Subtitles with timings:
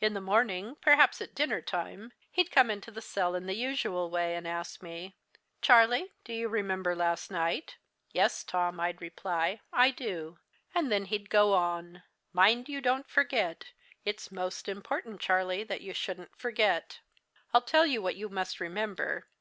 [0.00, 4.10] "In the morning, perhaps at dinner time, he'd come into the cell in the usual
[4.10, 5.14] way, and ask me:
[5.62, 7.76] "'Charlie, do you remember last night?'
[8.10, 10.38] 'Yes, Tom,' I'd reply, 'I do.'
[10.74, 12.02] And then he'd go on:
[12.32, 13.66] "'Mind you don't forget.
[14.04, 16.98] It's most important, Charlie, that you shouldn't forget.
[17.54, 19.28] I'll tell you what you must remember.